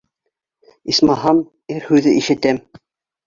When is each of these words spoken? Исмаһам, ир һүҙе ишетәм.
Исмаһам, 0.93 1.43
ир 1.75 1.85
һүҙе 1.91 2.15
ишетәм. 2.23 2.63